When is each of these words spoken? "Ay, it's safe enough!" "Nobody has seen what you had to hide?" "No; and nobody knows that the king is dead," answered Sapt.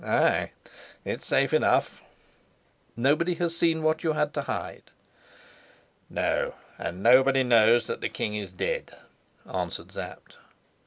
"Ay, 0.03 0.49
it's 1.05 1.27
safe 1.27 1.53
enough!" 1.53 2.01
"Nobody 2.97 3.35
has 3.35 3.55
seen 3.55 3.83
what 3.83 4.03
you 4.03 4.13
had 4.13 4.33
to 4.33 4.41
hide?" 4.41 4.85
"No; 6.09 6.55
and 6.79 7.03
nobody 7.03 7.43
knows 7.43 7.85
that 7.85 8.01
the 8.01 8.09
king 8.09 8.33
is 8.33 8.51
dead," 8.51 8.95
answered 9.45 9.91
Sapt. 9.91 10.37